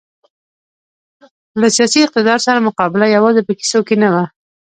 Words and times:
له 1.61 1.67
سیاسي 1.77 1.99
اقتدار 2.03 2.39
سره 2.47 2.65
مقابله 2.67 3.05
یوازې 3.15 3.41
په 3.47 3.53
کیسو 3.59 3.79
کې 3.87 3.95
نه 4.03 4.09
وه. 4.13 4.25